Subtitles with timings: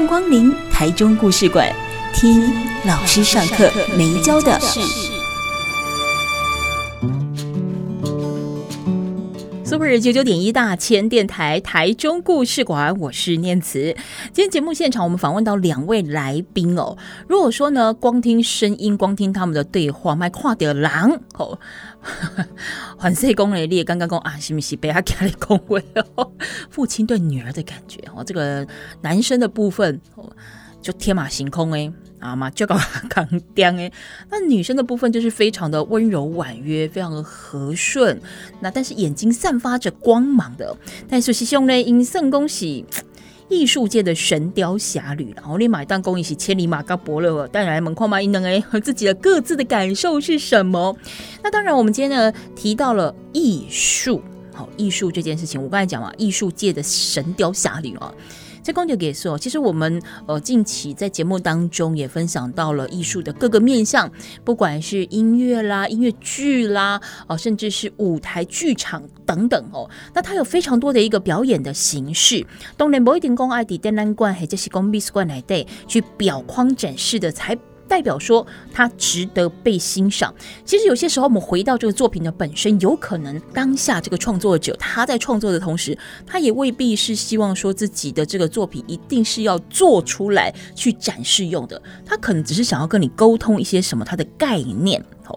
[0.00, 1.70] 迎光临台中故事馆，
[2.14, 2.50] 听
[2.86, 4.80] 老师上课没教的事。
[9.62, 13.94] Super 九九点一大千电台台中故事馆，我是念慈。
[14.32, 16.96] 今天节目现场，我们访问到两位来宾哦。
[17.28, 21.58] 如果说呢，光听声音，光听他们的对话，卖跨掉狼哦。
[22.96, 25.82] 环世公雷烈刚刚讲啊，是不是被他家里恭维
[26.16, 26.32] 哦？
[26.70, 28.66] 父亲对女儿的感觉哦，这个
[29.02, 30.30] 男生的部分哦，
[30.80, 32.76] 就天马行空哎啊嘛，就搞
[33.08, 33.90] 扛钉哎。
[34.30, 38.20] 那女生的部分就是非常的温柔婉约，非常的和顺。
[38.60, 40.76] 那但是眼睛散发着光芒的。
[41.08, 42.84] 但是兄呢，因圣恭喜。
[43.50, 50.96] 艺术界的神雕侠侣，然后你买单工一起千里马高伯乐，当然门框嘛，应能哎和自己的各自的感受是什么？
[51.42, 54.22] 那当然，我们今天呢提到了艺术，
[54.54, 58.14] 好艺术这件事情，我刚才讲了艺术界的神雕侠侣啊。
[58.62, 64.10] 这公牛给说，其实我们呃近期在节目当中也分享到了艺术的各个面向，
[64.44, 72.46] 不管是音乐啦、音乐剧啦，哦，甚至是舞台剧场等等哦，那它有非常多的一个表演的形式。
[72.76, 77.56] 当然不一定公爱迪展览馆或者是公美术馆来对去表框展示的才。
[77.90, 80.32] 代表说他值得被欣赏。
[80.64, 91.82] 其实有些时候，我们回到这个作品的本身，有可能当下这个创作者他在创作的同时，他也未必是希望说自己的这个作品一定是要做出来去展示用的。
[92.06, 95.04] 他可能只是想要跟你沟通一些什么他的概念。
[95.24, 95.36] 好。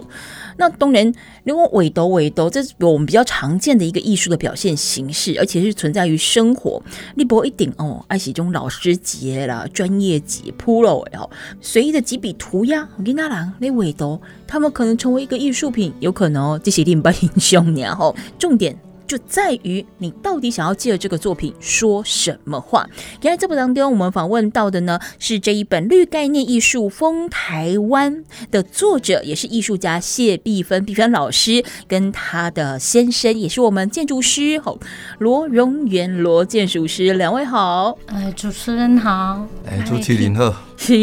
[0.58, 6.82] 那当然，如果尾斗尾斗，这是我们比较常见的一个艺术的表现形式，而且是存在于生活。
[7.16, 11.30] 你不一定哦，爱喜中老师级啦、专业级、pro 哦，
[11.62, 18.78] 随意的几笔涂鸦，我跟他讲，那尾斗，他们可能成为一个艺术品，有可能哦，这些另不英雄然后重点。
[19.14, 22.90] 就在于你到底想要借着这个作品说什么话。
[23.22, 28.16] 原来这部当中，我们访问到的呢是这一本《绿概念艺术风台湾》
[28.50, 34.80] 的作者，也是艺术家谢碧芬，碧芬老师跟他的先生，也是我们建筑师吼
[35.20, 37.96] 罗荣元罗建筑师，两位好。
[38.08, 39.48] 哎，主持人好。
[39.68, 40.52] 哎，朱启林好。
[40.78, 40.94] 是，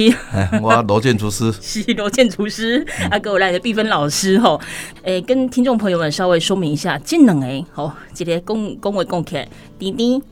[0.61, 1.53] 我罗建厨师。
[1.61, 4.61] 是罗建厨师，啊，给我来的毕芬老师吼。
[5.03, 9.47] 哎，跟听众朋友们稍微说明一下，技能哎，好，今天恭恭维恭凯，
[9.79, 10.23] 滴滴，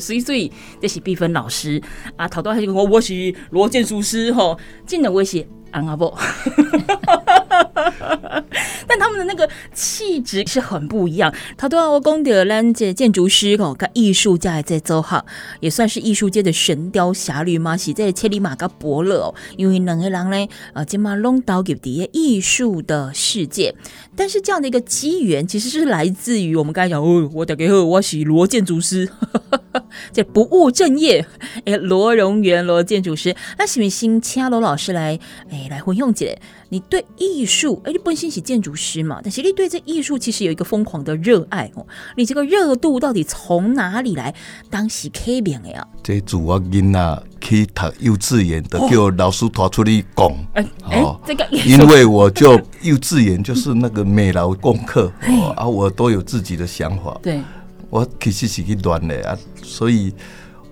[0.00, 1.80] 所以所以这是毕芬老师
[2.16, 5.46] 啊，头头还是我我是罗建厨师吼，技能威胁。
[5.74, 6.16] 阿伯，
[8.86, 11.32] 但他们的那个气质是很不一样。
[11.56, 15.24] 他都要我讲的，咱这建筑师哦，跟艺术家在走哈，
[15.60, 19.34] 也算是艺术界的神雕侠侣嘛，是在千里马跟伯乐哦。
[19.56, 23.74] 因为两个人呢，呃，今嘛拢到给的艺术的世界。
[24.16, 29.08] 但是这样的一个机缘，其实是来自于我们刚才讲哦，我大家好，我是罗建筑师，
[30.12, 31.26] 这不务正业，
[31.64, 35.18] 哎，罗荣元罗建筑师，那是不是先请罗老师来，
[35.50, 35.68] 哎。
[35.70, 36.38] 来混用姐，
[36.74, 39.20] 你对艺术，哎，你本身是建筑师嘛？
[39.22, 41.86] 但是你对这艺术其实有一个疯狂的热爱哦。
[42.16, 44.34] 你这个热度到底从哪里来？
[44.70, 45.86] 当时开明的呀？
[46.02, 50.32] 这主我囡仔去读幼稚园的，叫老师拖出去讲。
[50.54, 55.12] 哎哎，这个因为我就幼稚园就是那个美劳功课
[55.54, 57.16] 啊，我都有自己的想法。
[57.22, 57.40] 对，
[57.88, 60.12] 我其实是去乱的啊，所以。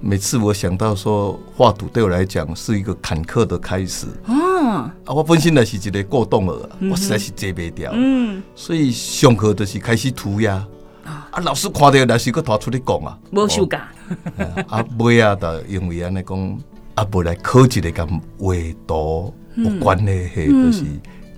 [0.05, 4.09] 每次我想到说画图对我来讲是一个坎坷的开始。
[4.27, 10.55] 啊，我本身呢是一个过动儿，我实在是接不掉，嗯，所以上课就是开始涂鸦。
[11.05, 13.89] 啊，老师看到那是个拖出来讲啊，没收假，
[14.67, 16.59] 啊，尾啊的因为安尼讲
[16.97, 18.09] 啊，不来考一个跟
[18.39, 18.55] 画
[18.89, 20.85] 图有关系的，就是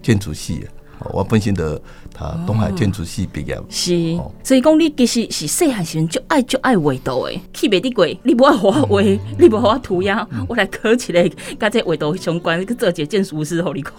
[0.03, 0.67] 建筑系啊。
[1.13, 1.81] 我本身的
[2.13, 9.01] 他东海建筑系毕业，是，所以讲你其实是细汉时阵就爱就爱画图的，去别的鬼，你不爱画画，
[9.39, 11.29] 你不画涂鸦，我来考起来，
[11.59, 13.95] 跟这画图相关，个这节建筑师好你看。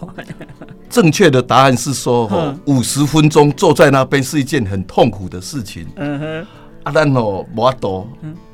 [0.89, 5.85] 正确的答案是说，五十分钟坐在那边是一件很痛苦的事情。
[5.97, 6.47] 嗯哼，
[6.83, 8.07] 啊，咱哦画图，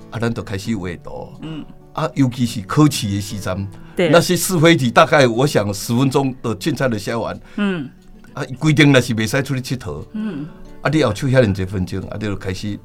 [0.10, 1.30] 啊，咱就开始画图。
[1.42, 1.64] 嗯，
[1.94, 7.40] 啊，尤其是考试的时阵，对，那些是非题，大概我想十分钟的竞赛的写完。
[7.58, 7.88] 嗯。
[8.34, 10.06] 啊，规定那是袂使出去佚佗。
[10.14, 10.48] 嗯。
[10.82, 12.80] 啊，你后手遐尔几分钟，啊，你就开始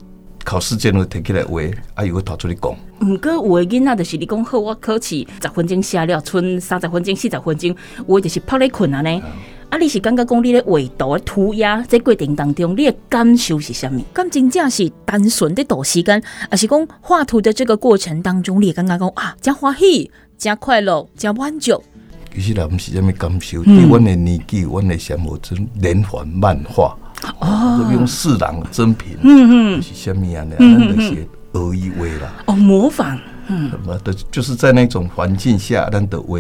[0.45, 1.61] 考试前会摕起来画，
[1.95, 2.71] 啊，又会掏出去讲。
[3.01, 7.75] 毋过有诶囡仔就是你讲好，我考试十分钟写了，剩三十分钟、四十分钟，
[8.07, 9.23] 我就是趴咧困啊呢。
[9.71, 14.01] 啊，你是感觉讲你咧画图、涂鸦，在过程当中，你诶感受是啥物？
[14.15, 21.83] 咁真正是单纯的度时间，还是讲画图的这个过程当中，你感觉讲啊，真欢喜、真快乐、真满足。
[22.37, 26.95] 其实也，毋是啥物感受，伫阮诶年纪，阮诶想法真连环漫画。
[27.41, 30.45] 哦，用四郎真品，嗯嗯，是虾米啊？
[30.47, 33.19] 那那些俄语画啦，哦，模仿，
[33.49, 33.71] 嗯，
[34.05, 36.39] 的，就是在那种环境下，咱的画，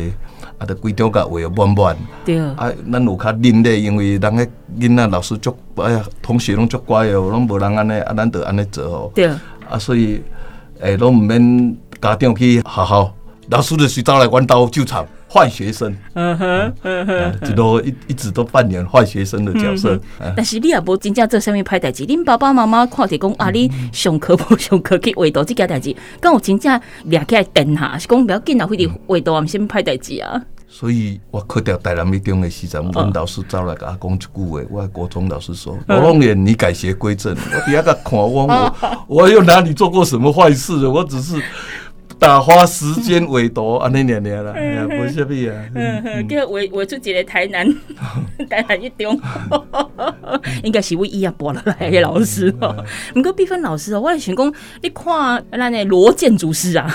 [0.59, 1.97] 啊，的规张甲画满满，
[2.27, 2.39] 对。
[2.39, 4.47] 啊，咱有较另类，因为人个
[4.79, 9.31] 囡仔老师足，哎呀，同学拢足乖哦，拢无人安尼，啊，咱得安尼做哦，对，
[9.71, 10.23] 啊，所以，
[10.81, 13.15] 诶，拢毋免家长去学校，
[13.49, 15.07] 老师就是走来阮兜就场。
[15.37, 20.01] 坏学生，嗯哼，嗯哼，一都一一直都扮演坏学生的角色。
[20.35, 30.43] 但是你也无真正做啥物歹代志，恁爸爸妈妈看着讲啊，你上课无上课去画图这件代志，敢有真正掠起来电下，是讲不要紧啊，非得画图啊，啥物歹代志啊。
[30.69, 38.75] 所以我考掉台南一中的时阵，阮老师走来甲我讲一句话，我国中老师说：“罗龙眼，你改邪归正。”我底下个看 我，我
[39.07, 40.87] 我又哪里做过什么坏事？
[40.87, 41.41] 我只是。
[42.19, 44.53] 打发时间为多， 安尼念念啦，
[44.89, 45.53] 无啥物啊。
[46.29, 47.67] 叫画画出一个台南，
[48.49, 49.21] 台南一中，
[50.65, 52.85] 应该是为伊啊播了来的老师哦。
[53.15, 54.53] 毋过碧芬老师哦，我来想讲，
[54.83, 56.91] 你看咱的罗建筑师啊，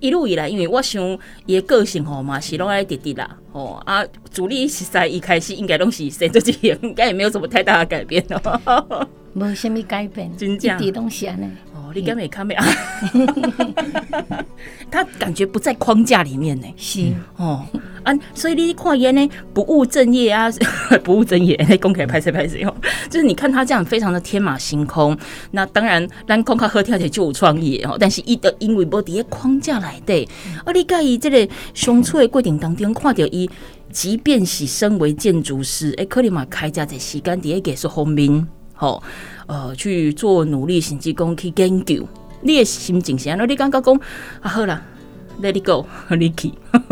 [0.00, 1.00] 一路以来，因为我想
[1.46, 9.08] 伊的个性吼嘛，是拢爱直直啦，吼啊，主力实在一开始应该拢是生做这样，应该也没有什么太大的改变哦。
[9.34, 11.48] 无啥物改变，真正一点东西安尼。
[11.94, 12.66] 你敢没看没啊？
[14.90, 16.66] 他感觉不在框架里面呢。
[16.76, 17.64] 是哦，
[18.02, 20.50] 啊，所以你看伊呢，不务正业啊，
[21.02, 22.74] 不务正业，公开拍谁拍谁哦。
[23.08, 25.16] 就是你看他这样非常的天马行空。
[25.52, 27.96] 那当然，咱空卡喝跳起就有创意哦。
[27.98, 30.28] 但是伊的因为无伫个框架内底，
[30.64, 33.48] 啊，你介意这个相处的过程当中看到伊，
[33.90, 39.02] 即便是身为建筑师，哎，可能嘛开家在时间伫个艺术方面，吼。
[39.52, 42.08] 呃，去做努力，甚至讲去研究，
[42.40, 43.46] 你的心情是安怎？
[43.46, 43.94] 你感觉讲
[44.40, 44.80] 啊，好啦
[45.42, 45.84] ，Let it go，
[46.16, 46.50] 你去，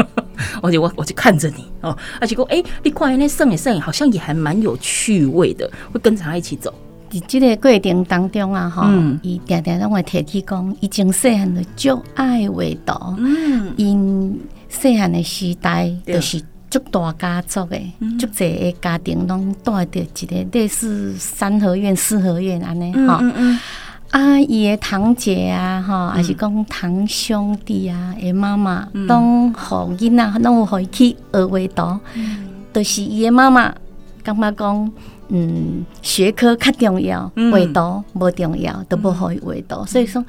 [0.60, 6.70] 我就我我就看着你哦，而且讲哎，你看那摄影摄影，好像也还蛮有趣味的，会跟着他一起走。
[7.08, 16.42] 在这个过程当中啊，哈、嗯，伊常常让我提起讲，伊前细汉的就爱画图，嗯，因细汉的时代就是。
[16.70, 17.76] 足大家族的，
[18.18, 23.20] 足侪个家庭拢带着一个类似三合院、四合院安尼吼。
[24.10, 32.00] 啊，伊的堂姐啊，吼，还是讲堂兄弟啊，诶妈妈拢互囡仔拢有互伊去学画图，
[32.72, 33.72] 就是伊的妈妈
[34.24, 34.92] 感觉讲，
[35.28, 39.86] 嗯，学科较重要，画图无重要，都无互伊画图。
[39.86, 40.24] 所以说，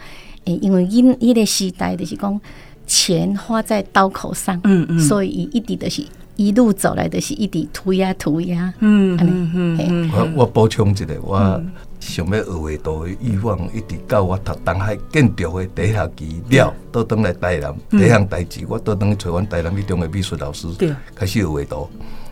[0.46, 2.40] 诶，因为因伊个时代就是讲
[2.86, 6.06] 钱花在刀口上，嗯嗯，所以伊一直都是。
[6.36, 11.62] 一路走来的是一滴涂鸦涂鸦，嗯嗯嗯，我我补充一个，我
[12.00, 20.68] 想要学画图的欲望，一直到我读东海建筑的第一学期了，倒转来台南，第一项代志，我倒转去找阮台南一中的美术老师，
[21.14, 21.90] 开始学画图，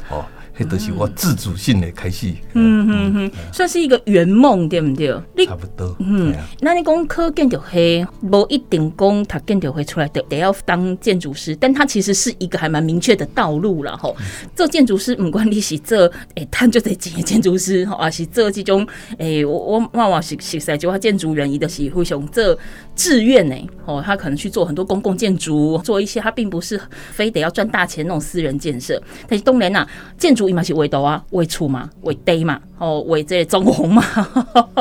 [0.10, 0.26] 哦。
[0.60, 5.16] 这都是我自主性的开始，嗯嗯嗯，算是一个圆梦，对不对？
[5.34, 6.36] 你差不多，嗯。
[6.60, 14.14] 那你讲考建筑系，无一定讲他建筑会出来的得要当建筑师，但他其实是一个还蛮明确的道路了吼。
[14.54, 18.86] 做建筑师，唔管你是做诶，他就得进建筑师，吼还是做这种
[19.18, 22.60] 诶，我我往往是是在就话建筑人，伊的是会想做
[22.98, 26.78] 志愿呢，哦，他可能去做很多公共建筑，做一些他并不是
[27.12, 29.02] 非得要赚大钱那种私人建设。
[29.26, 29.88] 但是当然呐，
[30.18, 30.49] 建筑。
[30.54, 34.04] 嘛是为图啊，为厝嘛，为地嘛，哦，为这装潢嘛。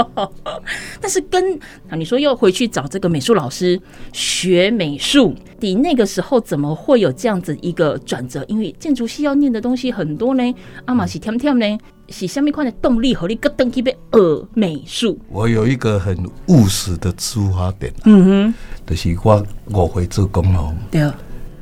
[1.01, 1.55] 但是跟
[1.89, 3.81] 啊，你说又回去找这个美术老师
[4.13, 8.45] 学美术，你那个时候怎么会有这样子一个转折？
[8.49, 10.55] 因为建筑系要念的东西很多呢。
[10.85, 15.19] 阿玛是天天呢，是虾米款的动力和你个登去被学美术？
[15.29, 16.17] 我有一个很
[16.49, 18.55] 务实的出发点，嗯哼，
[18.87, 21.15] 就是我我会做工哦，对啊，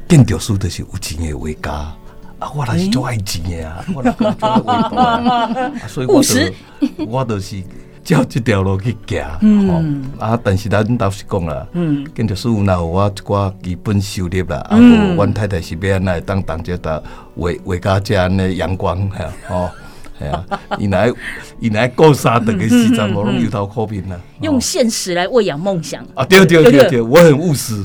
[0.08, 1.96] 建筑师就是有钱的画家。
[2.38, 3.82] 啊，我也是做爱钱的 啊，
[5.88, 6.28] 所以我都
[7.08, 7.62] 我都是
[8.04, 9.22] 照这条路去行。
[10.18, 11.66] 啊，但是咱倒是讲啦，
[12.14, 17.02] 建筑师有那有我一寡基本收入啦，啊，无阮太太是要安来当当这个
[17.34, 19.70] 画画家这样的阳光，吓，哦，
[20.18, 20.44] 系啊，
[20.78, 21.12] 伊来
[21.58, 24.16] 伊来过三等的时阵，我拢有头可拼啦。
[24.42, 26.04] 用现实来喂养梦想。
[26.14, 27.82] 啊，对对对对，我很务实。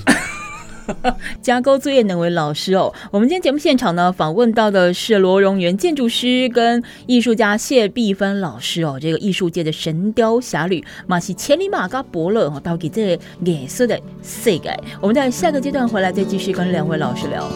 [1.42, 2.94] 加工作业能为老师哦。
[3.12, 8.98] 我们今天节目现场呢，访问到的是罗荣源建筑师跟艺术家谢碧芬老师哦。
[9.02, 14.78] 这个艺术界的神雕侠侣，马西千里马嘎伯乐哦，到底这颜色的世界。
[15.00, 17.48] 我们在下个阶段回来再继续跟两位老师聊。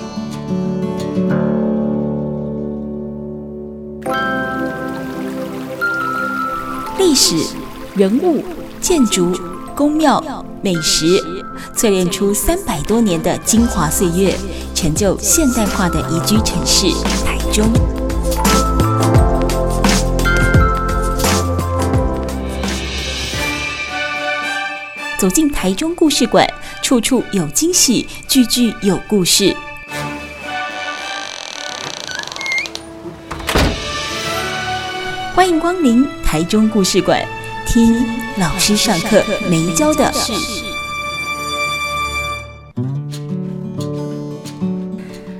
[6.98, 7.36] 历史、
[7.96, 8.44] 人物、
[8.80, 9.32] 建筑、
[9.76, 10.24] 宫庙、
[10.62, 11.06] 美食，
[11.76, 14.34] 淬炼出三百多年的精华岁月，
[14.74, 16.88] 成就现代化的宜居城市
[17.26, 17.70] 台中。
[25.18, 26.48] 走进台中故事馆，
[26.82, 29.54] 处处有惊喜，句句有故事。
[35.36, 37.22] 欢迎光临台中故事馆，
[37.76, 37.94] 听
[38.40, 40.32] 老师上课没教的事。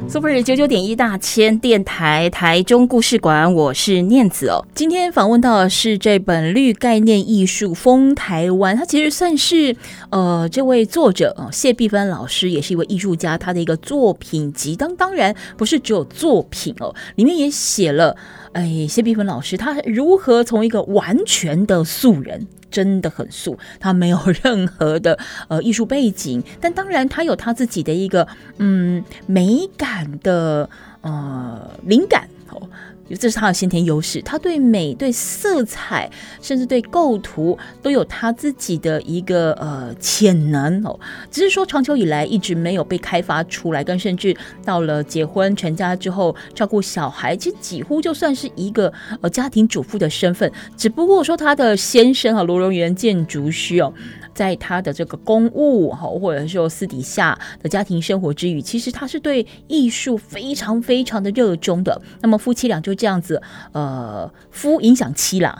[0.10, 4.66] Super 九九点一大千电台台中故事馆，我是念子哦。
[4.76, 9.74] 今天访问到的是这本绿概念艺术风台湾，它其实算是
[10.10, 18.18] 呃，这位作者哦，谢碧芬老师也是一位艺术家，他的一个作品集当当然不是只有作品哦，里面也写了。
[18.56, 25.20] 哎，谢碧芬老师，他如何从一个完全的素人，真的很素，他没有 任何的
[25.50, 28.26] 呃艺术背景，但当然他有他自己的一个
[28.60, 30.70] 嗯美感的
[31.02, 32.62] 呃灵感哦。
[33.10, 36.10] 这是他的先天优势，他对美、对色彩，
[36.42, 41.00] 甚至对构图都有他自己的一个呃潜能哦。
[41.30, 50.52] 只是说长久以来一直没有被开发出来，跟甚至到了结婚成家之后照顾小孩，其实几乎就算是一个呃家庭主妇的身份。
[50.76, 53.94] 只不过说他的先生啊，罗荣源建筑师哦。
[54.36, 62.00] 在他的这个公务哈，或者说私底下的家庭生活之余，其实他是对艺术非常非常的热衷的。
[62.22, 65.58] 那么夫妻俩就这样子，呃，夫影响妻啦。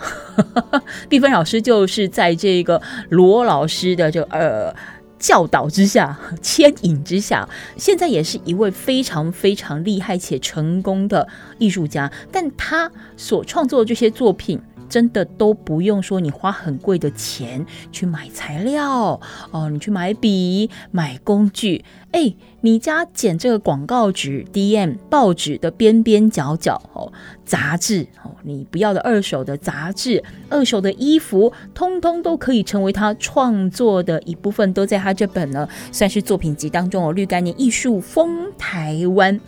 [1.08, 4.76] 毕芬老师就是在这个罗老师的这个呃
[5.18, 11.26] 教导之下、牵引之下，现在也是一位非常非常厉害且成功的
[11.58, 12.12] 艺术家。
[12.30, 14.62] 但他所创作的这些作品。
[14.96, 19.20] 真的都不用说，你花很贵的钱去买材料
[19.52, 21.84] 哦，你去买笔、买工具。
[22.14, 27.12] 哎，你家剪这个广告纸、DM 报纸的边边角角哦，
[27.44, 37.12] 杂志哦，你不要的二手的杂志、二手的衣服，通通都可以成为他创作的一部分，都在他这本呢，算是作品集当中哦。
[37.12, 39.42] 绿概念艺术风台湾。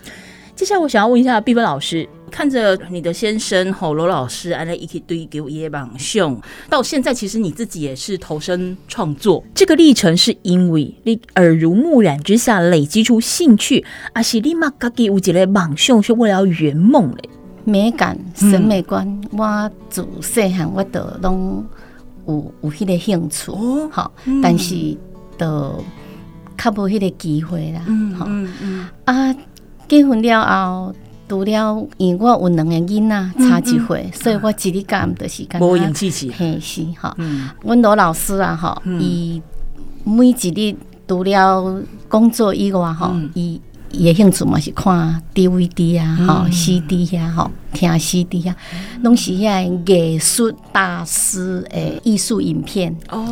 [0.58, 2.10] 接下来我想要问一下毕芬老师。
[2.32, 6.38] 看着你的先生吼罗老师，安那一起堆给我一榜兄，
[6.68, 17.30] 到现在其实你自己也是投身创作，这个历程是因为你耳濡目染之下累积出兴趣，还是你嘛自己有一个榜兄是为了要圆梦嘞？
[17.64, 21.64] 美感、审美观，嗯、我自细汉我都拢
[22.28, 24.12] 有有迄个兴趣哦，好，
[24.44, 24.76] 但是
[25.38, 25.82] 都
[26.58, 29.36] 较无迄个机会啦，嗯嗯嗯啊，
[29.88, 30.94] 结婚了后。
[31.30, 37.14] 除了，因为我有两个囡仔差一岁，嗯嗯、所以我一日干的时间，无闲气气，嘿是哈。
[37.64, 39.42] 阮罗老师啊，哈，伊
[40.06, 43.60] 每一日除了工作以外，哈，伊
[43.92, 48.56] 伊的兴趣嘛是看 DVD 啊，哈，CD 啊，哈，听 CD 啊，
[49.02, 52.96] 拢是遐艺术大师诶艺术影片。
[53.10, 53.28] 哦，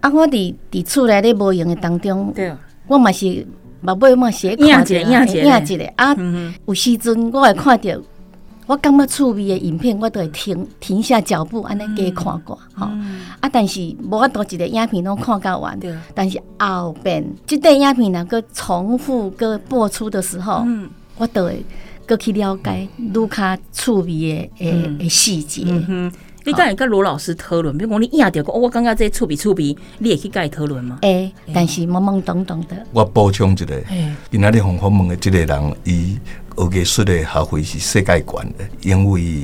[0.00, 2.50] 啊，我伫伫厝内咧无闲的当中，对，
[2.86, 3.46] 我嘛是。
[3.86, 6.16] 嘛，买嘛写看一个，影一个啊！
[6.66, 7.90] 有时阵我会看到，
[8.66, 12.86] 我感觉趣味的影片，我都会停停下脚步，安尼加看过吼。
[13.40, 15.78] 啊，但是无法度一个影片拢看到完。
[16.14, 20.66] 但是后边即段影片若搁重复个播出的时候，
[21.16, 21.64] 我都会
[22.04, 25.64] 搁去了解愈较趣味的诶诶细节。
[26.46, 27.76] 你敢会跟罗老师讨论？
[27.76, 30.98] 比如讲，你压掉个，我感觉这趣味趣味，你也去跟伊讨论吗？
[31.02, 32.76] 诶，但是懵懵懂懂的。
[32.92, 33.82] 我补充一个，
[34.30, 36.16] 今仔日访访问的这个人，伊
[36.56, 39.42] 学艺术的学费是世界悬的，因为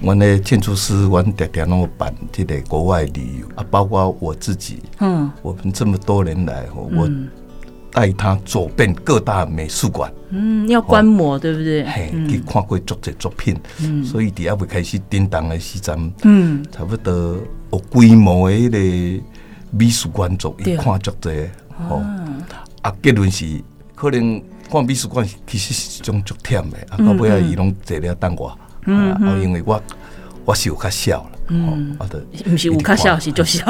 [0.00, 7.10] 阮的建筑师，阮常常拢办这个国外旅游啊，包括我自己，嗯，我们这么多年来，我。
[7.96, 11.82] 带他走遍各大美术馆，嗯，要观摩，对不对？
[11.86, 17.38] 嘿，去看过作者作品，嗯，所以第一回开始叮当的时阵，嗯，差不多
[17.72, 19.24] 有规模的个
[19.70, 21.30] 美术馆作，一看足济，
[21.88, 22.04] 哦，
[22.82, 23.46] 啊，结论是
[23.94, 29.82] 可能看美术馆其实是一种足忝的，啊，到尾啊，伊拢坐了等我，嗯，因为我
[30.44, 31.35] 我是有较小了。
[31.48, 33.64] 嗯，好的，不是无卡笑，是就笑。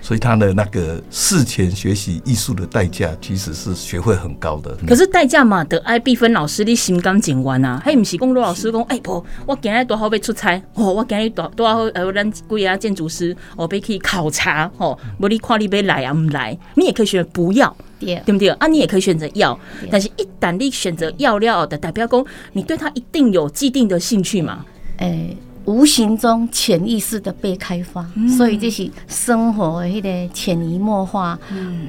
[0.00, 4.76] 所以他的那个事前学习艺术的代价，其实是学会很高的。
[4.86, 18.48] 可是代价嘛，得爱碧芬老师你心甘情愿啊，还不是讲罗老师讲，哎婆，我今日多好要出差，哦，我今日多多好呃，咱贵啊建筑师，我要去考察，哦，无你看你要来啊唔来，你也可以选择不要，对不对？
[18.50, 19.58] 啊，你也可以选择要，
[19.90, 24.64] 但是一旦你选择要了的，代表讲你对他一定有既定的兴趣嘛，
[24.98, 25.28] 哎。
[25.66, 31.38] 无形中潜意识的被开发，嗯、所以这是生活的迄个潜移默化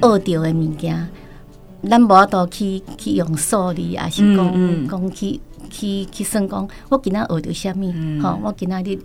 [0.00, 1.08] 到的物件。
[1.88, 5.40] 咱无法度去去用数字，也是讲讲去
[5.70, 8.22] 去去算讲，我今仔学到啥物？
[8.22, 8.98] 吼，我今仔日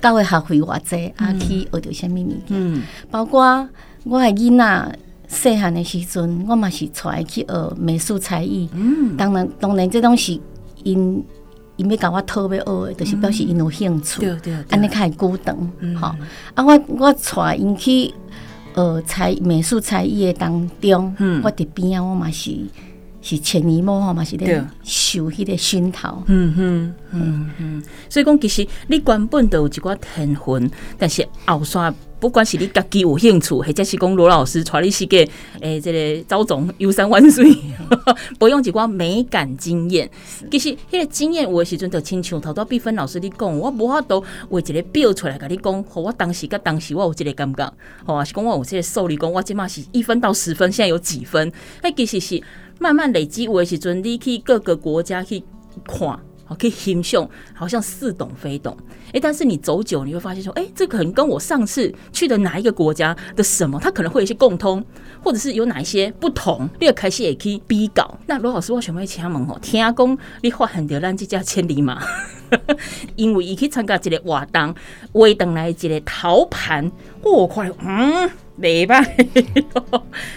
[0.00, 2.82] 教的学费偌济，啊，去学到啥物物件？
[3.10, 3.68] 包括
[4.04, 8.68] 我的囡仔细汉的时阵，我嘛是带伊去学美术才艺。
[8.72, 10.40] 嗯，当然，当然，这东西
[10.82, 11.22] 因。
[11.76, 14.26] 因要甲我讨要学的，就是表示因有兴趣，
[14.70, 15.56] 安尼较会久长。
[15.56, 15.96] 吼、嗯，
[16.54, 18.12] 啊，我我带因去
[18.74, 22.50] 呃才美术才艺的当中，嗯、我伫边啊，我嘛是
[23.24, 26.22] 是潜移默化嘛是咧受迄个熏陶。
[26.26, 31.92] 嗯哼，嗯哼，所以讲其实你原本都有一寡天分，但是后山。
[32.20, 35.18] 不管是你家己有兴趣，或者是讲罗老师带你去个
[35.60, 37.44] 诶，这个招总游山玩水，
[38.38, 40.10] 不用一寡美感经验。
[40.50, 47.70] 其实迄个经验有的时阵就亲像头拄碧芬老师你讲，我无法度画一个表出来甲你讲，我当时甲当时我有这个感觉，
[48.06, 51.52] 吼，是讲我有即个数理讲，我即满是一分到十分，现在有几分？
[51.82, 52.42] 诶，其实是
[52.84, 55.42] 慢慢累积有的时阵，你去各个国家去
[55.86, 56.06] 看。
[56.46, 58.76] 好，可以欣赏，好像似懂非懂。
[59.14, 64.84] 哎，但是你走久，你会发现说，哎，这可能跟我上次去的哪一个国家的什么，它可能会有一些共通，
[65.22, 66.68] 或者是有哪一些不同。
[66.78, 68.18] 你开始也可以比稿。
[68.26, 72.02] 那罗老师，我想问请问哦，听讲你发现到咱这家千里马，
[73.16, 74.74] 因为伊去参加一个活动，
[75.14, 78.30] 画登来一个陶盘，我看，嗯。
[78.60, 79.04] 袂歹，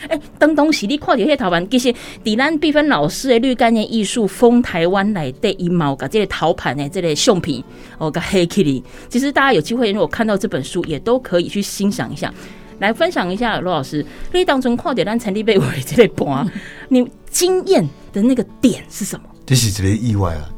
[0.08, 1.94] 哎，当当时你看到迄陶盘，其实
[2.24, 7.64] 伫咱碧芬老师的绿概念艺术风台湾内底一毛个这个陶盘的这个相片，
[8.00, 8.84] 哦个黑起哩。
[9.08, 12.34] 其实大家有机会如果看到这本书，也都可以去欣赏一下，
[12.80, 16.50] 来分享一下罗老师，你当初看到咱陈立贝画这个盘，
[16.90, 19.26] 你惊艳的那个点是什么？
[19.46, 20.50] 这是一个意外啊，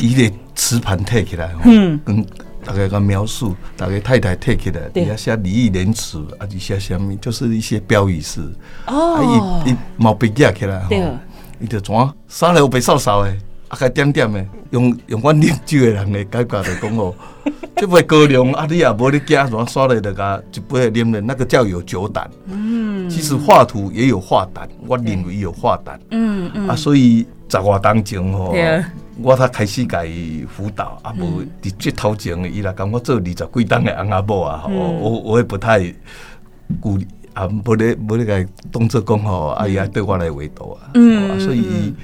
[0.00, 2.26] 伊个瓷盘摕起来，嗯，跟。
[2.64, 8.40] 大概个描述，大概太太贴起来，底下写礼义廉耻，啊，底下下面就是一些标语式。
[8.86, 10.90] 哦，啊，伊伊毛笔架起来，吼，
[11.60, 11.94] 伊就怎
[12.26, 13.30] 三了白扫扫的，
[13.68, 17.14] 啊，个点点的，用用阮啉酒的人的感觉来讲哦，
[17.76, 22.30] 这杯高粱，啊，你也无你惊怎刷来的个一杯啉的，那个叫有酒胆。
[22.46, 26.00] 嗯，其实画图也有画胆，我认为有画胆。
[26.10, 28.54] 嗯嗯，啊，所以十外当前吼。
[29.22, 35.78] 我才开始甲伊辅导，啊无伫即头前，伊来讲我做二十几当的翁仔某啊，我我我也不太
[36.80, 41.94] 鼓励，啊，无咧无咧甲伊当做讲吼，啊伊也对我来围堵啊，嗯，所以伊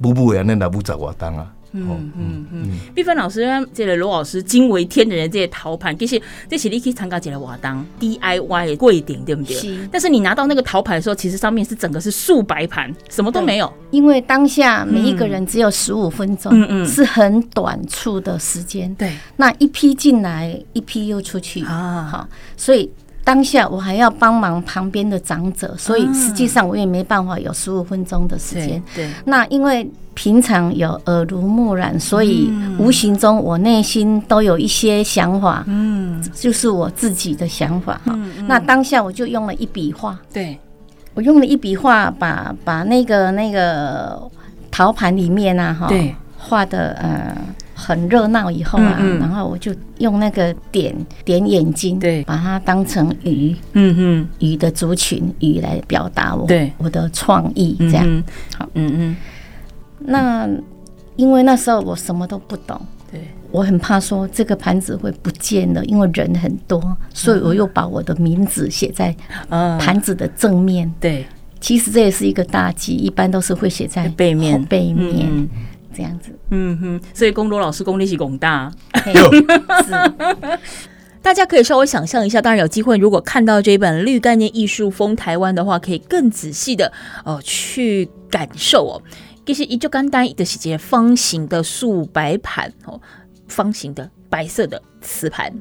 [0.00, 1.52] 步步安尼来舞十外当啊。
[1.72, 9.56] 嗯嗯嗯，碧芬老师，这个罗老师惊为天人的这些陶盘，其实这是你可以参加这个活动 DIY 的贵点，对不对？
[9.56, 9.88] 是。
[9.92, 13.72] 但是你拿到那个陶盘的时候，其实上面是整个是素白盘，什么都没有。
[13.90, 18.94] 因为当下每一个人只有十五分钟，嗯嗯，是很短促的时间。
[18.94, 19.12] 对。
[19.36, 22.90] 那一批进来，一批又出去啊，好，所以
[23.28, 28.82] 当下我还要帮忙旁边的长者，所以实际上我也没办法有十五分钟的时间。
[28.94, 29.10] 对。
[29.26, 29.86] 那因为。
[30.14, 38.18] 平常有耳濡目染，所以无形中我内心都有一些想法，嗯，就是我自己的想法哈。
[38.48, 40.58] 那当下我就用了一笔画，对，
[41.14, 44.20] 我用了一笔画，把把那个那个
[44.72, 47.36] 陶盘里面啊，哈，对，画的呃
[47.88, 56.70] 很热闹以后啊，然后我就用那个点点眼睛，对，把它当成鱼，嗯嗯，鱼的族群，鱼来表达我对。
[56.76, 58.24] 我的创意，这样，
[58.58, 59.16] 好，嗯嗯。
[60.00, 60.46] 那
[61.16, 62.78] 因为那时候我什么都不懂，
[63.10, 69.16] 对，我很怕说这个盘子会不见了，因为人很多，所以我又把我的名字写在
[69.78, 70.92] 盘子的正面。
[71.00, 71.24] 对，
[71.58, 75.48] 其实这也是一个大忌，一般都是会写在背面，背面
[75.98, 76.30] 这样子。
[76.50, 78.70] 嗯哼，所以龚罗老师功力是广大，
[81.20, 82.40] 大家可以稍微想象一下。
[82.40, 86.92] 当然有机会，如果看到这一本《绿概念艺术风台湾》的话，可以更仔细的
[87.24, 89.02] 哦去感受哦。
[89.44, 93.00] 其实一就简单，就是一个方形的素白盘哦，
[93.48, 95.52] 方形的白色的瓷盘。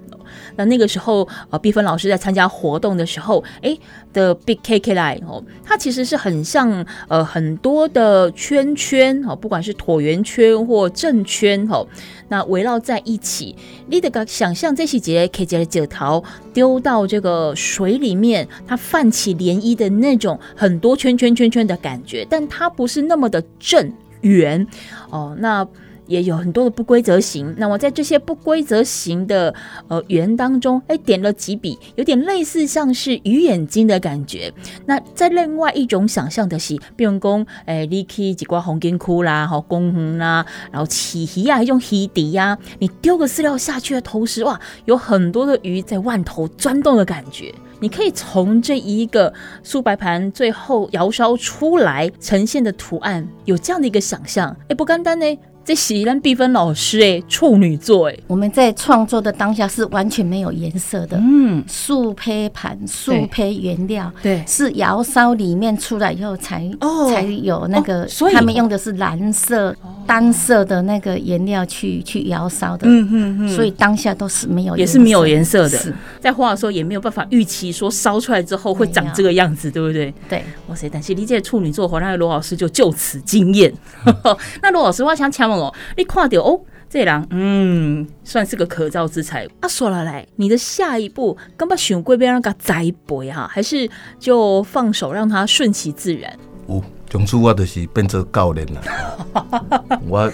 [0.56, 3.77] 那那个时候，呃，碧芬老师在参加活动的时候，哎
[4.12, 11.88] 的 Big K K Line 哦，它其实是很像呃很多的圈圈哦，不管是椭圆圈或正圈哦，
[12.27, 13.56] 那围绕在一起。
[13.88, 16.21] 你得想象这些节 K 节的九条
[16.53, 24.67] 丢到这个水里面，它泛起涟漪的那种很多圈圈圈圈的感觉，但它不是那么的正圆
[25.10, 25.65] 哦，那。
[26.08, 29.54] 也有很多的不规则形，那么在这些不规则形的
[29.88, 34.52] 呃圆当中，哎，点了几笔，有点类似像是鱼眼睛的感觉。
[34.86, 47.54] 那在另外一种想象的是，比如讲，哎，你去几挂红金窟啦，好公园啦，然后起鱼啊，一种鱼底呀，你丢个饲料下去的同时，哇，有很多的鱼在万头钻动的感觉。
[47.80, 55.38] 你可以从这一个素白盘最后窑烧出来呈现的图案，有这样的一个想象，哎，不简单呢。
[55.67, 67.12] 这是咱碧芬老师哎，处女座哎，我们在创作的当下是完全没有颜色的，嗯，素胚盘、素胚原料，对，是窑烧里面出来以后才哦。
[67.12, 69.75] 才有那个，所以他们用的是蓝色
[70.06, 80.13] 单色的那个颜料去去窑烧的，嗯嗯嗯，所以当下都是没有，也是没有颜色的，在画的时候也没有办法预期说烧出来之后会长这个样子，对不对？
[80.30, 83.73] 对，哇塞，但是理解处女座，和那罗老师就就此惊艳。
[84.63, 85.57] 那罗老师，我想请问。
[85.58, 89.48] 哦，你看到哦，这人嗯，算是个可造之材。
[89.60, 93.89] 啊，说了来，你的下一步，干嘛选贵边让他栽培哈，还是
[94.20, 96.38] 就放手让他顺其自然？
[96.67, 100.00] 有，从此我就是变成教练了。
[100.08, 100.32] 我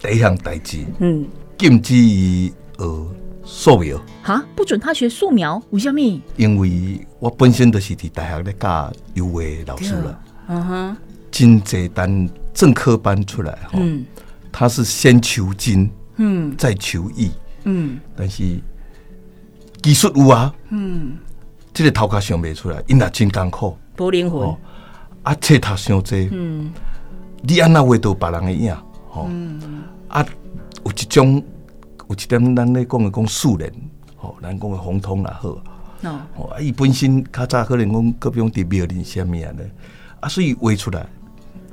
[0.00, 1.26] 第一项代志，嗯，
[1.58, 2.84] 禁止伊学
[3.44, 4.00] 素描。
[4.22, 5.62] 哈，不准他学素描？
[5.70, 6.00] 为什么？
[6.36, 10.20] 因为我本身就是在大学咧教油画老师了。
[10.48, 10.96] 嗯哼，
[11.30, 13.70] 真济单正科班出来哈。
[13.74, 14.04] 嗯
[14.58, 17.30] 他是先求精，嗯，再求艺，
[17.64, 18.58] 嗯，但是
[19.82, 21.18] 技术有啊，嗯，
[21.74, 24.58] 这个头壳想不出来，因也真艰苦，无灵魂，哦、
[25.24, 26.72] 啊，册读伤济，嗯，
[27.42, 28.74] 你安那画到别人的影，
[29.12, 29.60] 哦，嗯、
[30.08, 30.24] 啊，
[30.86, 31.44] 有一种，
[32.08, 33.70] 有一点咱咧讲的讲素人，
[34.22, 35.48] 哦，咱讲的红通也好，
[36.34, 39.70] 哦，啊，伊本身较早可能讲各种伫庙里啥物啊咧，
[40.20, 41.06] 啊，所以画出来。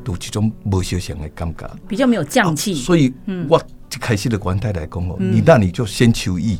[0.06, 2.78] 有一种无相像的感觉，比较没有匠气、啊。
[2.78, 3.14] 所以，
[3.48, 3.62] 我
[3.92, 6.60] 一开始的观态来讲哦，嗯、你那你就先求艺，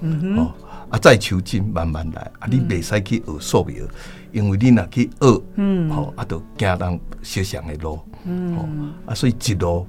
[0.00, 0.38] 嗯哼。
[0.38, 0.52] 哦，
[0.90, 2.30] 啊再求精，慢慢来。
[2.38, 3.76] 啊，你未使去学素描，
[4.32, 8.68] 因为你若去学，嗯，哦，啊，就行人相像的路，嗯，哦，
[9.06, 9.86] 啊，所以一路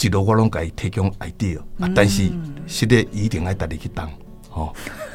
[0.00, 2.30] 一路我拢给伊提供 idea，啊，但是
[2.66, 4.08] 实力一定爱带你去当，
[4.52, 4.72] 哦，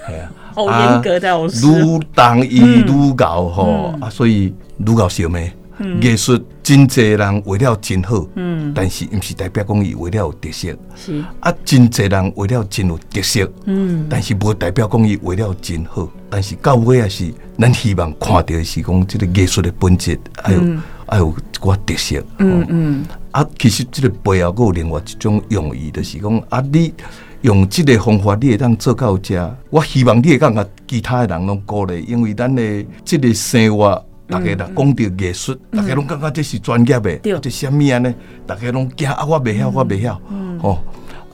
[0.08, 5.54] 系啊， 好严格的老师，愈当伊愈搞吼，啊，所以愈搞小咩？
[6.02, 11.24] 艺术真侪人为了真好，嗯，但是毋是代表讲伊为了有特色，是。
[11.40, 20.62] 啊，真侪人为了真有特色，嗯，但是无代表讲伊为了真好，但是到尾也是咱希望看到的是讲这个艺术的本质，还有
[21.08, 26.94] 还有一个特色，嗯嗯，啊，其实这个背后有另外一种用意，就是讲啊，你
[27.42, 34.06] 用这个方法，你会当做到遮，我希望你会当甲其他的人拢鼓励，因为咱的这个生活。
[34.30, 38.14] 大家啦讲到艺术，大家拢感觉这是专业的，这虾米啊呢？
[38.46, 39.26] 大家拢惊啊！
[39.26, 40.22] 我未晓，我未晓，
[40.62, 40.78] 哦，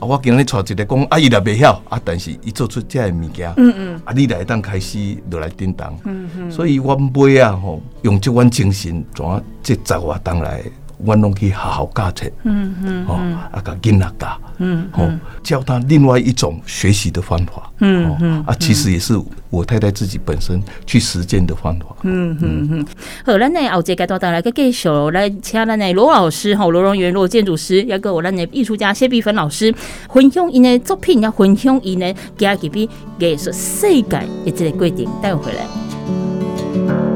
[0.00, 4.98] 我今日带一个讲啊，伊也未晓啊，但是伊做出这个物件，嗯嗯，啊，你来当开始
[5.30, 10.62] 落来叮当，嗯嗯，所以我买啊，吼，用这款精神，怎啊，这十外当来。
[10.98, 13.14] 我拢去好好教册，嗯嗯，哦，
[13.52, 19.14] 啊，甲囡仔教，嗯，哦，教他另外一种学习的方法，嗯嗯，啊，其实也是
[19.50, 22.86] 我太太自己本身去实践的方法，嗯嗯嗯。
[23.24, 29.74] 好，咱呢后节阶段带来个介绍，来请咱的罗老师哈，罗荣元罗建筑师，要跟我咱的艺术家谢碧芬老师
[30.10, 34.02] 分享伊的作品，要分享伊呢家己比艺术世界
[34.44, 37.15] 的这个规定，带回来。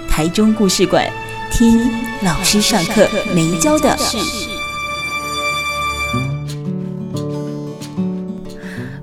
[0.11, 1.09] 台中故事馆，
[1.49, 1.89] 听
[2.21, 4.50] 老师上课没教的事。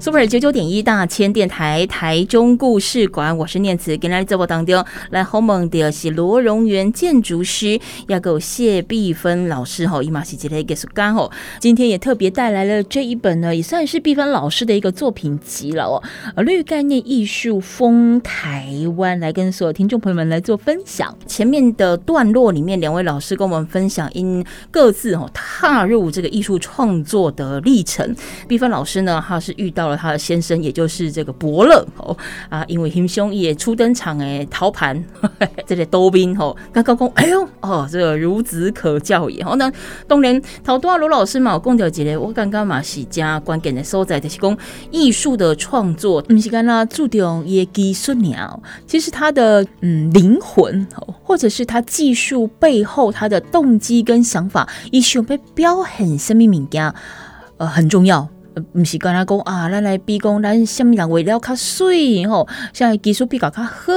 [0.08, 3.94] Super 九九点一大千电台台中故事馆，我是念慈。
[3.98, 11.30] 跟来直播当中来访问的是罗荣源建筑师，要给谢碧芬老师吼，伊玛西吉雷给苏干吼。
[11.60, 16.02] 今天也特别带来了这一本呢，也算是碧芬老师的一个作品集了哦。
[16.42, 21.14] 绿概念艺术风台湾，来跟所有听众朋友们来做分享。
[21.26, 28.16] 前面的段落里面，两位老师跟我们分享因各自哦踏入这个艺术创作的历程。
[28.48, 29.97] 碧芬老师呢，他是遇到了。
[29.98, 32.16] 他的先生，也就是这个伯乐哦
[32.48, 35.04] 啊，因为英雄也初登场诶，陶盘
[35.66, 39.42] 这里兜兵哦，刚刚讲哎呦哦，这个孺子可教也。
[39.44, 39.70] 好，那
[40.06, 44.56] 当然陶多啊罗老师嘛，我讲到一个我刚刚嘛是加关键的所在，就是讲
[44.90, 50.86] 艺术的创作，不是干那注重也技术鸟，其实他的嗯灵魂，
[51.24, 56.94] 或者是他技术背后他的动机跟想法，艺术被标很生命敏感，
[57.56, 58.28] 呃很重要。
[58.60, 63.92] 不是跟他讲啊，咱来比讲，咱什么人为了较水吼，像技术比较较好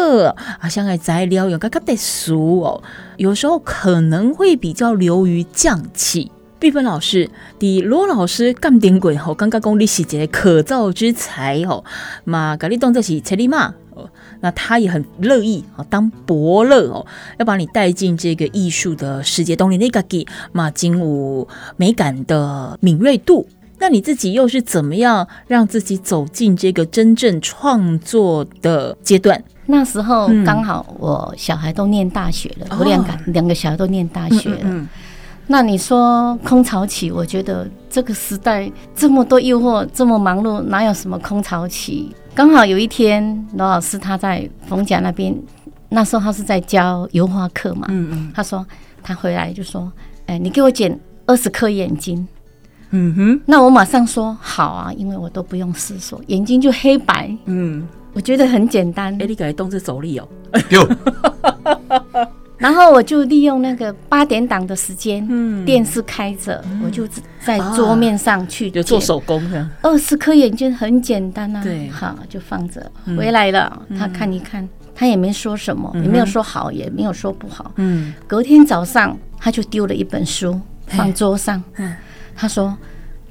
[0.60, 2.84] 啊，像个材料用较较特殊哦，
[3.17, 6.32] 有时候可能会比较流于匠气。
[6.60, 11.84] 碧芬老师，的罗老师干点鬼吼，刚刚讲你是一个可造之才吼，
[12.24, 14.08] 嘛，甲你当作是千里马哦，
[14.41, 17.04] 那他也很乐意哦，当伯乐哦，
[17.39, 21.47] 要把你带进这个艺术的世界，懂你那个给嘛，精武
[21.78, 23.47] 美感的敏锐度。
[23.82, 29.44] 那你自己又是怎么样让自己走进这个真正创作的阶段？
[29.65, 34.60] 那时候刚好我小孩都念大学了，嗯、我两个两个小孩都念大学了。
[34.62, 34.88] 嗯嗯嗯，
[35.48, 42.15] 那你说空巢期，我觉得这个时代这么多诱惑，这么忙碌，哪有什么空巢期？
[42.36, 45.36] 刚好有一天，罗老师他在冯甲那边，
[45.89, 47.88] 那时候他是在教油画课嘛。
[47.89, 48.63] 嗯嗯，他说
[49.02, 49.91] 他回来就说
[50.28, 52.28] ：“哎，你给我剪二十颗眼睛。”
[52.92, 57.36] 嗯哼，那我马上说好啊，因为我都不用思索，眼睛就黑白。
[57.46, 59.14] 嗯，我觉得很简单。
[59.22, 60.28] 哎，你改动作走力哦。
[62.58, 67.08] 然后我就利用那个八点档的时间，嗯，电视开着，我就
[67.44, 69.42] 在桌面上去就做手工。
[69.82, 72.92] 二十颗眼睛很简单啊，对，好就放着。
[73.18, 77.72] 回来了，他看一看，他也没说什么，也没有说好，也没有说不好。
[77.78, 81.64] 嗯，隔天早上他就丢了一本书放桌上。
[81.78, 81.96] 嗯。
[82.36, 82.76] 他说：“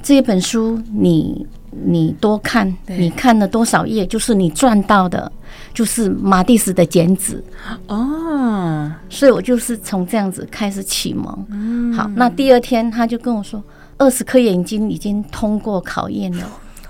[0.02, 5.30] 这一本书你，你你多看，你看了多少页，就是你赚到的，
[5.74, 7.42] 就是马蒂斯的剪纸
[7.86, 8.90] 哦。
[9.08, 11.46] 所以我就是从这样子开始启蒙。
[11.50, 13.62] 嗯，好，那第二天他就跟我说，
[13.98, 16.44] 二十颗眼睛已经通过考验了，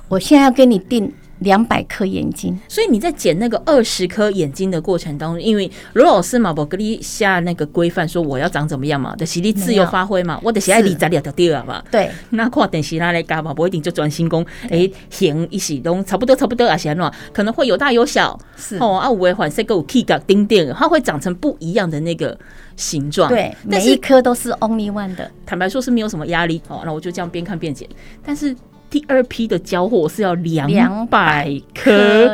[0.08, 11.82] 我现在要给你定。”两百颗眼睛，所以你在剪那个二十颗眼睛的过程当中，因为罗老师嘛，我给你下那个规范，说我要长怎么样嘛，的实力自由发挥嘛，我的喜爱你咱俩就对了嘛。
[11.90, 22.38] 对，那看电视那来干嘛，不一定就专心工，哎，行一时都差不多差不多啊，行喏，可能会有大有小，是哦啊，五维环色够 K 个丁点，它会长成不一样的那个
[22.76, 23.30] 形状。
[23.30, 25.30] 对，每一颗都是 only one 的。
[25.46, 27.88] 坦白说，是没有什么压力哦，那我就这样边看边剪，
[28.22, 28.54] 但是。
[28.90, 32.28] 第二批的交货是要两百颗，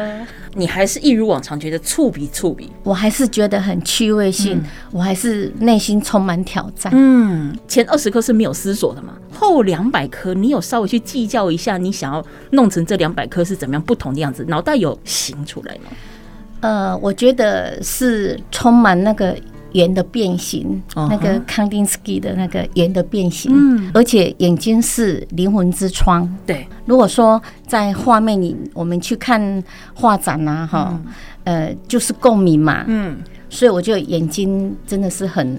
[0.54, 6.90] 你还是一如往常觉得触笔触笔，我还是觉得很趣味性，嗯、我还是内心充满挑战。
[6.96, 15.90] 嗯，前二十颗是没有思索的嘛，后两百颗你有稍微去计较一下，你想要弄成这两百颗是怎么样不同的样子，脑袋有形出来吗？
[16.60, 19.36] 呃，我觉得是充满那个。
[19.72, 21.08] 圆的变形，uh huh.
[21.10, 26.28] 那个康定斯基的那个圆的变形，嗯，而且眼睛是灵魂之窗。
[26.46, 29.62] 对，如果说在画面里，我们去看
[29.94, 31.00] 画展啊，哈、
[31.44, 33.18] 嗯，呃，就是共鸣嘛，嗯。
[33.48, 35.56] 所以我觉得眼睛真的是很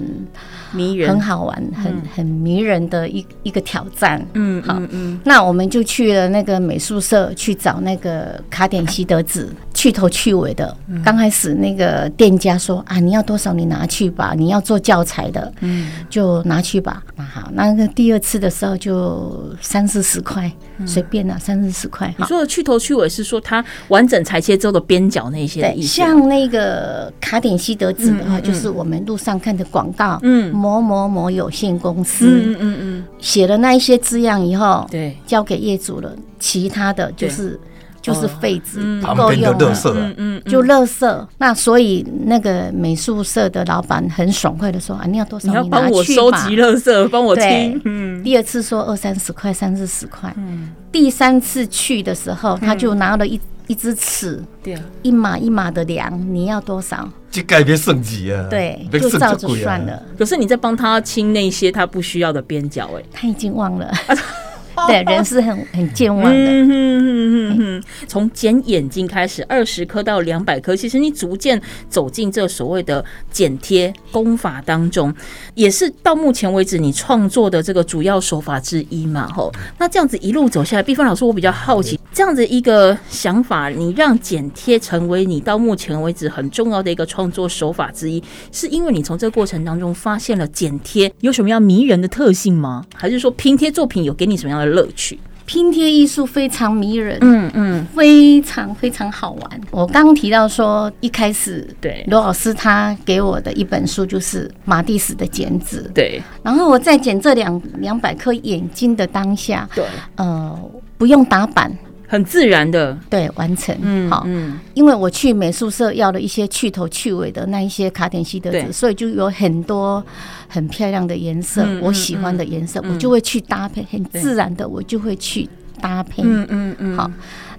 [0.74, 4.24] 迷人，很好玩，很很迷人的一一个挑战。
[4.34, 10.76] 嗯，好，嗯，那我们就去了那个美术社去找那个卡点西德子，去头去尾的。
[11.04, 17.02] 刚开始那个店家说啊，你要多少你拿去吧，你要做教材的，嗯，就拿去吧。
[17.16, 20.52] 那好，那个第二次的时候就三四十块，
[20.86, 22.14] 随便了，三四十块。
[22.18, 25.82] 你说的去头去尾是说它完整裁切之后的边角那些对？
[25.82, 27.77] 像那个卡点西。
[27.78, 37.58] 德子的话，就是我们路上看的广告，嗯，某某某有限公司，嗯嗯嗯，写了那一些字样以后，对，交给业主了，其他的就是
[38.02, 41.28] 就是废纸，不够用了，嗯嗯，就垃圾。
[41.38, 45.48] 那所以那个美术社的老板很爽快的说啊，你要多少？
[45.50, 47.82] 你要帮我收集垃圾，帮我清。
[47.86, 50.34] 嗯，第二次说二三十块，三四十块。
[50.38, 53.40] 嗯，第三次去的时候，他就拿了一。
[53.68, 57.08] 一支尺，对，一码一码的量，你要多少？
[57.30, 58.48] 就改变升级啊！
[58.50, 60.02] 对，就照着算了。
[60.18, 63.92] 可是你在帮他清那些他不需要的边角，哎，他已经忘了。
[64.88, 66.32] 对，人是很很健忘的。
[66.32, 71.60] 嗯嗯嗯嗯哼，从剪眼睛开始，二十颗到两百颗，其实你逐渐
[71.90, 75.14] 走进这所谓的剪贴功法当中，
[75.56, 79.28] 也是到目前为止你创作的这个主要手法之一嘛。
[79.28, 92.86] 吼，那这样子一路走下来，碧芬老师，我比较好奇，这样子一个想法，你让剪贴成为你到目前为止很重要的一个创作手法之一，是因为你从这个过程当中发现了剪贴有什么样迷人的特性吗？
[92.94, 95.20] 还是说拼贴作品有给你什么样的乐趣？
[95.46, 99.62] 拼贴艺术非常迷人，嗯嗯，非常非常好玩。
[99.72, 106.22] 我刚提到说，一开始对罗老师他给我的一本书就是马蒂斯的剪纸，对。
[106.44, 109.86] 然后我在剪这两两百颗眼睛的当下，对，
[110.18, 110.60] 呃，
[110.98, 111.72] 不用打板。
[112.08, 112.98] 很自然的。
[113.10, 120.04] 对完成，嗯，好，嗯，因为我去美术社要了一些去头去尾的那一些卡点西德纸，所以就有很多
[120.48, 125.48] 很漂亮的颜色，嗯、我喜欢的颜色，嗯、我就会去搭配，很自然的我就会去
[125.82, 127.12] 搭配，嗯嗯嗯，好，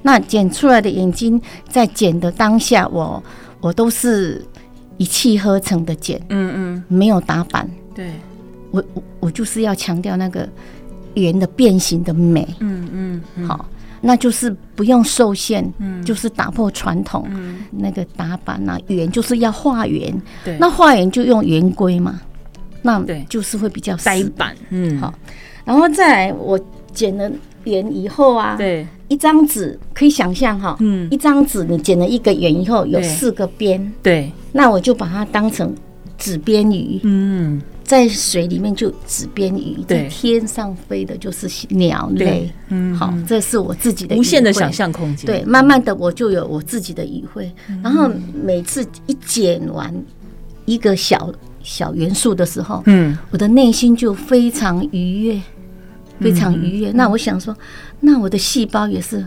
[0.03, 3.23] 那剪出来的眼睛在剪的当下，我
[3.61, 4.43] 我都是
[4.97, 8.11] 一气呵成的剪，嗯嗯，没有打板，对，
[8.71, 10.49] 我我我就是要强调那个
[11.15, 13.69] 圆的变形的美，嗯嗯，嗯，好。
[14.01, 22.21] 那就是不用受限，嗯，就是打破传统，嗯，那个打板啊，圆就是要画圆，对，那画圆就用圆规嘛，
[22.83, 25.13] 那对，就是会比较呆板，嗯，好，
[25.65, 26.59] 然后再来我
[26.93, 27.31] 剪了
[27.65, 35.75] 圆以后啊，对，一张纸可以想象哈，嗯，一张纸你剪了一个圆以后有四个边，对，那我就把它当成
[36.17, 37.61] 纸边鱼，嗯。
[37.89, 42.53] 在水里面就纸边鱼，在天上飞的就是鸟类。
[42.69, 45.25] 嗯，好，这是我自己的无限的想象空间。
[45.25, 47.51] 对，慢慢的我就有我自己的语汇。
[47.83, 48.11] 然后
[48.45, 49.91] 每次一剪完
[50.67, 55.41] 一个小小元素的时候，嗯，我的内心就非常愉悦，
[56.21, 56.91] 非常愉悦。
[56.93, 57.57] 那我想说，
[58.01, 59.27] 那我的细胞也是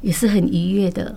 [0.00, 1.14] 也是很愉悦的。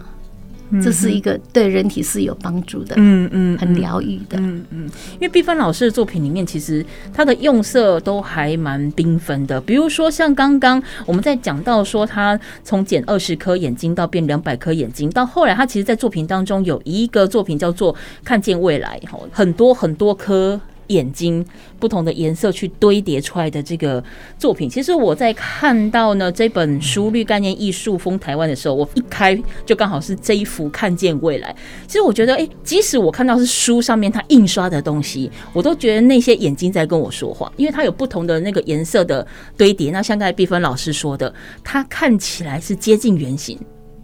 [0.81, 4.89] 这是一个对人体是有帮助的，嗯嗯，很疗愈的，嗯嗯。
[5.13, 9.59] 因为毕芬老师的作品里面，其实他的用色都还蛮缤纷的。
[9.61, 20.59] 比如说，像刚刚我们在讲到说，他从减二十颗眼睛到变两百颗眼睛，到后来他其实，在作品当中有一个作品叫做《看见未来》，哈，很多很多颗。
[20.89, 21.43] 眼睛
[21.79, 24.03] 不同的颜色去堆叠出来的这个
[24.37, 31.51] 作品，其实我在看到呢这本书《绿概念艺术风台湾》的时候，我一开就刚好是这一幅《看见未来》。
[31.87, 39.25] 其实我觉得，哎，即使我看到是书上面它印刷的东西，我都觉得那些眼睛在跟我说话，因为它有不同的那个颜色的
[39.57, 39.91] 堆叠。
[39.91, 43.57] 那像刚才碧芬老师说的，它看起来是接近圆形。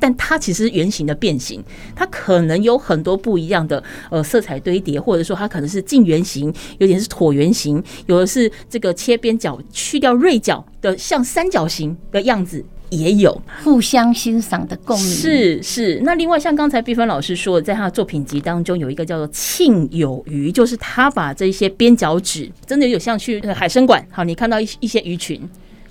[0.06, 1.64] 但它其实圆形的变形，
[1.96, 15.10] 它可能有很多不一样的呃色彩堆叠，或者说它可能是近圆形，有点是椭圆形，有的是这个切边角去掉锐角的像三角形的样子，也有互相欣赏的共鸣。
[15.10, 25.42] 是是，那另外像刚才碧芬老师说的，在他的作品集当中有一个叫做“庆有余”，就是他把这些边角纸真的有像去海参馆，好，你看到一一些鱼群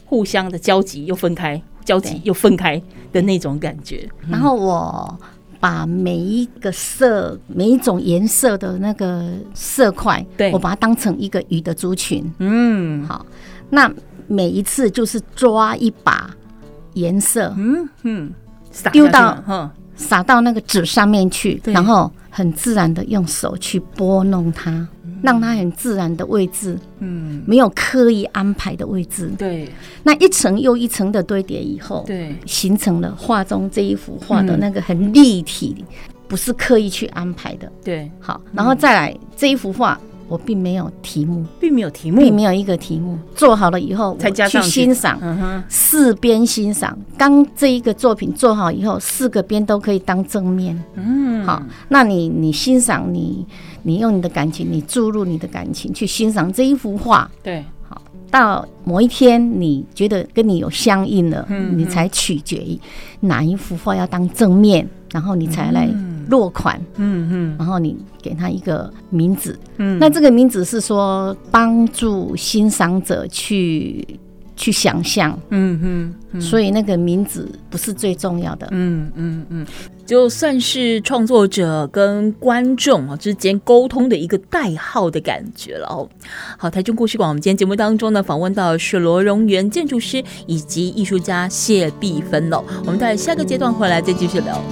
[0.04, 1.60] 互相的交集又分开。
[1.84, 2.80] 交集又分开
[3.12, 5.18] 的那种感觉，然后我
[5.60, 12.24] 把每一个色、每一种颜色的那个色块，对，我把它当成一个鱼的族群。
[12.38, 13.24] 嗯，好，
[13.70, 13.90] 那
[14.26, 16.34] 每一次就是抓一把
[16.94, 18.32] 颜色，嗯嗯，
[18.92, 19.42] 丢到
[19.96, 24.86] 撒到那个纸上面去，然后很自然的用手去拨弄它。
[25.22, 29.66] 让它很自然的位置，嗯，没有刻意安排的位置，对，
[30.02, 35.82] 那一层又一层的堆叠以后，对，形成了画中这一幅画的那个很立体，
[36.28, 45.18] 不是刻意去安排的，对，好，然后再来这一幅画，我并没有题目，并没有题目，并没有一个题目，做好了以后才加上去欣赏，
[45.68, 53.46] 四边欣赏，刚这一个作品做好以后，四个边都可以当正面，嗯，好，那你你欣赏你。
[53.86, 62.80] 你用你的感情，你注入你的感情去欣赏这一幅画，对，好，到某一天你觉得跟你有相应了，嗯，你才取决于
[63.20, 65.86] 哪一幅画要当正面，然后你才来
[66.28, 74.06] 落款，嗯嗯，然后你给他一个名字，嗯，那这个名字是说帮助欣赏者去。
[74.56, 79.66] 去想象，嗯嗯，所以那个名字不是最重要的，嗯嗯嗯，
[80.06, 86.08] 就算是创作者跟观众啊之间沟通的一个代号的感觉了哦。
[86.56, 92.62] 好，台中故事馆，我们今天节目当中呢，访问到是罗荣源建筑师以及艺术家谢碧芬了。
[92.86, 94.62] 我们在下个阶段回来再继续聊。